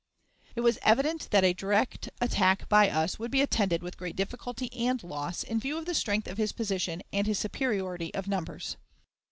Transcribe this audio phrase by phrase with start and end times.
[0.55, 4.73] It was evident that a direct attack by us would be attended with great difficulty
[4.73, 8.77] and loss, in view of the strength of his position and his superiority of numbers.